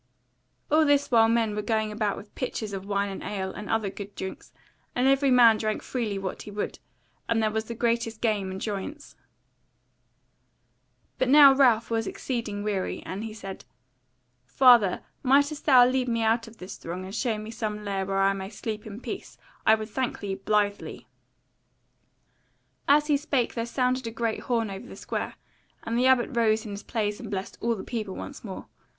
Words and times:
All 0.71 0.83
this 0.83 1.11
while 1.11 1.29
men 1.29 1.55
were 1.55 1.61
going 1.61 1.91
about 1.91 2.17
with 2.17 2.33
pitchers 2.33 2.73
of 2.73 2.87
wine 2.87 3.07
and 3.09 3.21
ale, 3.21 3.53
and 3.53 3.69
other 3.69 3.91
good 3.91 4.15
drinks; 4.15 4.51
and 4.95 5.05
every 5.07 5.29
man 5.29 5.57
drank 5.57 5.83
freely 5.83 6.17
what 6.17 6.41
he 6.41 6.49
would, 6.49 6.79
and 7.29 7.39
there 7.43 7.51
was 7.51 7.65
the 7.65 7.75
greatest 7.75 8.19
game 8.19 8.49
and 8.49 8.59
joyance. 8.59 9.15
But 11.19 11.29
now 11.29 11.51
was 11.51 11.59
Ralph 11.59 11.91
exceeding 12.07 12.63
weary, 12.63 13.03
and 13.05 13.23
he 13.23 13.31
said: 13.31 13.63
"Father, 14.47 15.03
mightest 15.21 15.65
thou 15.67 15.85
lead 15.85 16.07
me 16.07 16.23
out 16.23 16.47
of 16.47 16.57
this 16.57 16.77
throng, 16.77 17.05
and 17.05 17.13
show 17.13 17.37
me 17.37 17.51
some 17.51 17.85
lair 17.85 18.03
where 18.07 18.21
I 18.23 18.33
may 18.33 18.49
sleep 18.49 18.87
in 18.87 19.01
peace, 19.01 19.37
I 19.67 19.75
would 19.75 19.89
thank 19.91 20.19
thee 20.19 20.33
blithely." 20.33 21.09
As 22.87 23.05
he 23.05 23.17
spake 23.17 23.53
there 23.53 23.67
sounded 23.67 24.07
a 24.07 24.09
great 24.09 24.39
horn 24.39 24.71
over 24.71 24.87
the 24.87 24.95
square, 24.95 25.35
and 25.83 25.95
the 25.95 26.07
Abbot 26.07 26.35
rose 26.35 26.65
in 26.65 26.71
his 26.71 26.81
place 26.81 27.19
and 27.19 27.29
blessed 27.29 27.59
all 27.61 27.75
the 27.75 27.83
people 27.83 28.15
once 28.15 28.43
more. 28.43 28.65